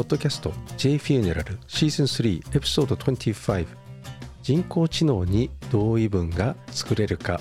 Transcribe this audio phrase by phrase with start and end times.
[0.00, 3.66] ポッドキャスト J フューネラルシーズン3エピソード25
[4.42, 7.38] 人工知能に同意文が作れるか。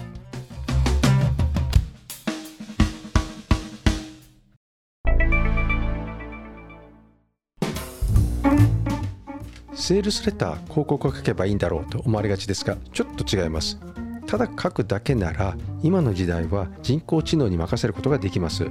[9.74, 13.80] セールスレター広告を書けばいいんだろうと思われがちですがちょっと違います。
[14.28, 18.68] ただ書くだけなら今の時代は人工知能に任せることができます。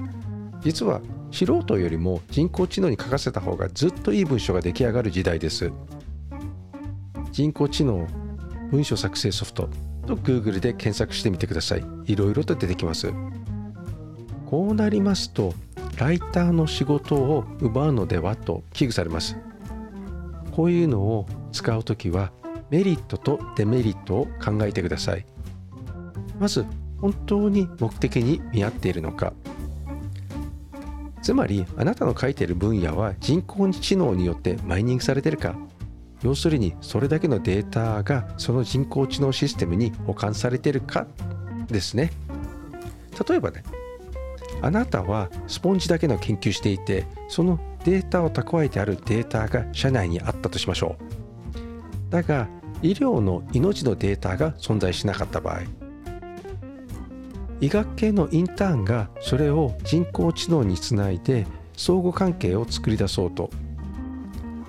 [0.61, 1.01] 実は
[1.31, 5.71] 素人よりも人工知能に書かせた方がずっといい文章が出来上がる時代です。
[7.31, 8.07] 人工知能
[8.71, 9.69] 文章作成ソフト
[10.07, 11.85] と Google で検索してみてください。
[12.07, 13.13] いろいろと出てきます。
[14.47, 15.53] こうなりますと
[15.99, 19.37] ライターの仕事を奪うのではと危惧されます。
[20.53, 22.33] こういうのを使うときは
[22.71, 25.27] メリットとデメリットを考えてください。
[26.39, 26.65] まず
[27.01, 29.33] 本当に目的に見合っているのか。
[31.29, 35.55] つまりあなたの書いている分野は人工知能によってマイニングされてるか。
[36.23, 41.07] 要するにそれだけのデータがその人工知能システムに保管されてるか
[41.67, 42.13] ですね。
[43.29, 43.63] 例えばね
[44.63, 52.11] あなたはスポンジだけの研究していてそのデータを蓄えてあるデータが社内にあったとしましょう。
[52.11, 52.49] だが
[52.81, 55.61] 医療の命のデータが存在しなかった場合
[57.61, 63.51] 医学系のインターンがそれを人工知能につないで相互関係を作り出そうと。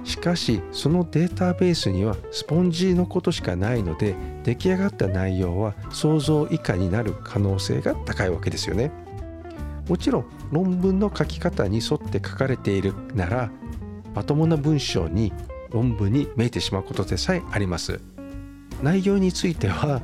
[0.03, 8.91] しかしそのデータベースにはスポンジのことしかないので出来上がった内容は想像以下になる可能性が高いわけですよね。
[9.87, 13.51] もちろん論文の書き方に沿って書かれているなら
[14.15, 15.33] まともな文章に
[15.71, 17.99] 論文にめいてしまうことでさえあります。
[18.81, 20.01] 内容については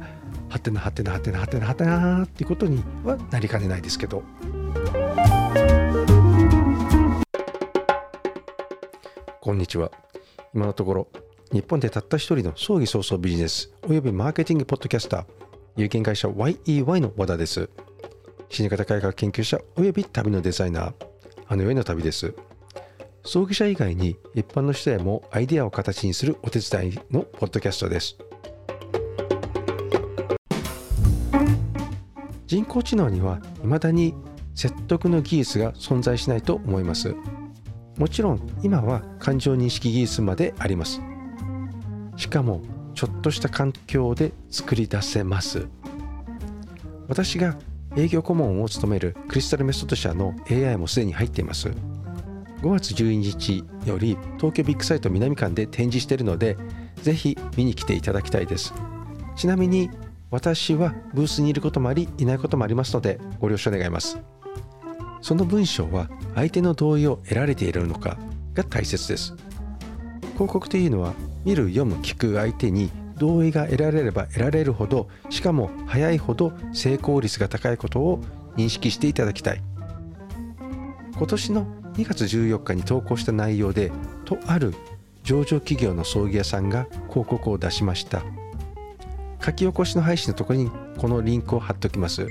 [0.56, 4.24] はてなはてなはてなはてなはてなっていうことにはなりかねないですけど。
[9.42, 9.92] こんにちは。
[10.54, 11.08] 今のところ
[11.52, 15.26] 日本でたった一人の葬儀早々ビジネスおよびマーケティングポッドキャスター
[15.76, 17.70] 有限会社 YEY の和田です。
[18.48, 20.94] 死に方改革研究者および旅のデザイナー
[21.50, 22.34] あの世への旅です。
[23.26, 28.16] 葬儀者以外に一般の人へもアイデアを形にするお手伝いのポッドキャストです。
[32.56, 34.14] 人工知能には未だに
[34.54, 37.14] 説得の技術が存在しないと思います。
[37.98, 41.02] もちろん今は感情認識技術まであります。
[42.16, 42.62] しかも
[42.94, 45.68] ちょっとした環境で作り出せます。
[47.10, 47.58] 私が
[47.98, 51.68] 営業顧問を務めるクリスタルメソッド社の AI もすでに入っています。
[52.62, 56.56] 5月12日より東京ビッグサイト南館で展示しているので
[57.02, 58.74] ぜひ見に来ていただきたいです。
[59.36, 59.90] ちなみに
[60.32, 64.20] 私はブースにいることもありいないこともありますのでご了承願います。
[65.22, 68.18] その文章は相手の同意を得られているのか
[68.54, 69.34] が大切です。
[70.34, 71.14] 広告というのは
[71.46, 78.22] 見る読む聞く相手に同意が得られれば得られるほどしかも早いほど成功率が高いことを
[78.58, 79.62] 認識していただきたい。
[81.16, 83.92] 今年の2月14日に投稿した内容で
[84.26, 84.74] とある
[85.24, 88.24] 上場企業の葬儀屋さんが広告を出しました。
[89.46, 92.28] 書き起こしの配信のところにこのリンクを貼っておきます。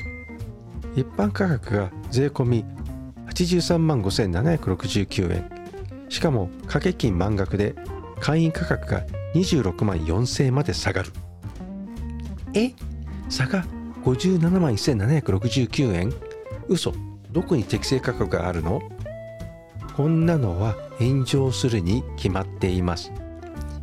[0.97, 2.65] 一般価格が税込
[3.29, 5.51] 83万5769円。
[6.09, 7.75] しかも掛け金満額で
[8.21, 9.05] 会員価格が
[9.35, 11.13] 26万4000円まで下がる。
[12.53, 12.73] え？
[13.29, 13.65] 差が
[14.05, 16.13] 57万1769円？
[16.69, 16.93] 嘘。
[17.31, 18.81] どこに適正価格があるの？
[19.97, 23.13] こんなのは炎上するに決まっています。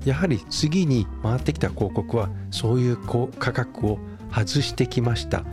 [0.06, 4.00] やはり次に回ってきた広告はそういう価格を
[4.32, 5.44] 外してきました。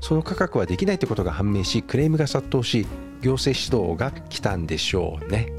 [0.00, 2.86] その価格はできないということが判明しクレームが殺到し
[3.20, 5.52] 行政指導が来たんでしょうね。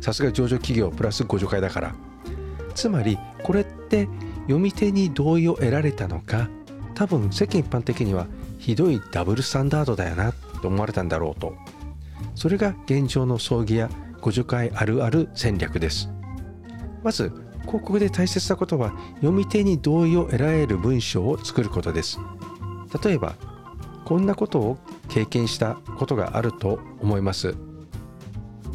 [0.00, 1.94] さすが上場企業プラスご助会だから。
[2.74, 4.08] つまりこれって
[4.42, 6.48] 読み手に同意を得られたのか
[6.94, 8.26] 多分世間一般的には
[8.58, 11.54] ひどいダブルスタンダードだよなと思われたんだろうと。
[12.34, 13.90] それが現状の葬儀や
[14.20, 16.08] ご助会あるある戦略です。
[17.02, 17.32] まず
[17.66, 22.18] 広告で大切なことは読み手に同意を得られる文章を作ることです。
[23.02, 23.34] 例えば
[24.04, 24.78] こんなことを
[25.08, 27.54] 経験したことがあると思います。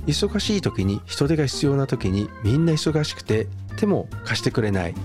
[0.08, 3.48] 忙しい時に人手が必要な時にみんな忙しくて
[3.78, 4.96] 手も貸してくれない。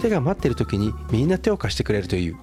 [0.00, 2.36] 手が待ってる時にみんな手を貸してくれるという。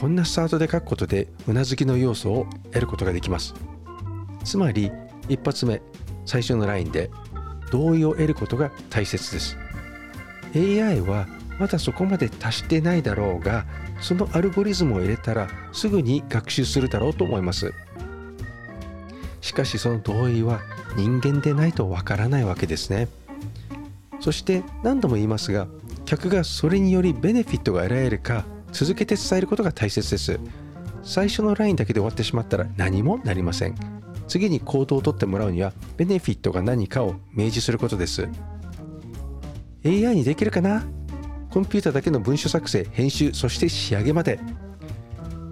[0.00, 3.54] こんなスタートで書くことでうなずきの要素を得ることができます。
[4.44, 4.90] つまり
[5.28, 5.82] 一発目
[6.24, 7.10] 最初のラインで
[7.70, 9.56] 同意を得ることが大切です。
[10.54, 11.26] AI は
[11.58, 13.66] まだそこまで達してないだろうが
[14.00, 17.72] そのアルゴリズムを入れたらすぐに学習するだろうと思います。
[19.40, 20.60] しかしその同意は
[20.96, 23.08] 人間でないとわからないわけですね。
[24.20, 25.66] そして何度も言いますが
[26.04, 30.40] 客がそれによりベネフィットが得られるか続けて伝えることが大切です。
[31.02, 33.99] 最初のラインだけで終わってしまったら何もなりません。
[34.30, 38.28] 次に行動をとってもらうにはベネフィットが何かを明示することです。
[39.84, 40.84] AI にできるかな？
[41.50, 44.38] コンピューターだけの文書作成編集そして仕上げまで。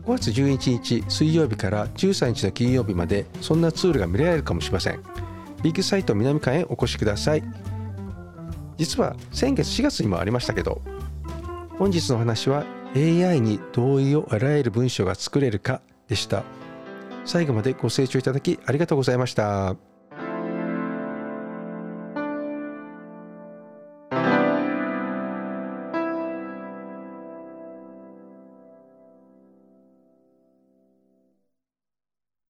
[0.06, 5.02] 5月11日水曜日から13日の金曜日までそんなツールが見られるかもしれません。
[5.62, 7.42] ビッグサイト南館へお越しください。
[8.76, 10.80] 実は先月4月にもありましたけど
[11.78, 12.64] 本日の話は
[12.94, 16.44] AI に同意を得られる文章が作れるかでした。
[17.28, 19.76] 最後までご清聴いただきありがとうございました。